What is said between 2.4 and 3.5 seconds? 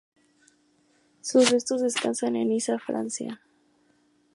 Niza, Francia.